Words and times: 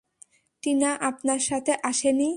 টিনা 0.63 0.91
আপনার 1.01 1.39
সাথে 1.49 1.73
আসে 1.83 2.11
নি? 2.13 2.29